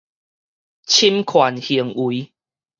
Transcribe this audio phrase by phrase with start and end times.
[0.87, 2.33] 侵權行為